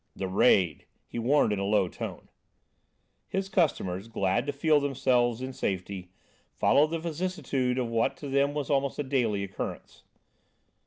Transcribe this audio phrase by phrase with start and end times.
[0.15, 2.29] "The raid," he warned in a low tone.
[3.27, 6.09] His customers, glad to feel themselves in safety,
[6.55, 10.01] followed the vicissitudes of what to them was almost a daily occurrence.